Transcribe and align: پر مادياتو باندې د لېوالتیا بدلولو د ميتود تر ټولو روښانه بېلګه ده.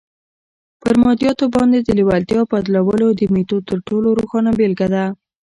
پر 0.81 0.95
مادياتو 1.03 1.45
باندې 1.55 1.77
د 1.81 1.89
لېوالتیا 1.99 2.41
بدلولو 2.51 3.07
د 3.13 3.21
ميتود 3.33 3.63
تر 3.69 3.79
ټولو 3.87 4.07
روښانه 4.19 4.51
بېلګه 4.57 4.87
ده. 4.93 5.05